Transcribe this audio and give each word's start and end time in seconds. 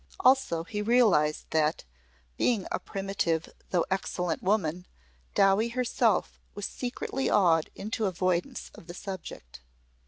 Also 0.21 0.63
he 0.63 0.81
realised 0.81 1.45
that, 1.51 1.83
being 2.35 2.65
a 2.71 2.79
primitive 2.79 3.49
though 3.69 3.85
excellent 3.91 4.41
woman, 4.41 4.87
Dowie 5.35 5.67
herself 5.69 6.39
was 6.55 6.65
secretly 6.65 7.29
awed 7.29 7.69
into 7.75 8.05
avoidance 8.07 8.71
of 8.73 8.87
the 8.87 8.95
subject. 8.95 9.61